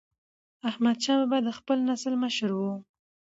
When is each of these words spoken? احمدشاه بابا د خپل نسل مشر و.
احمدشاه 0.69 1.17
بابا 1.21 1.37
د 1.43 1.49
خپل 1.57 1.77
نسل 1.89 2.13
مشر 2.23 2.49
و. 2.57 2.61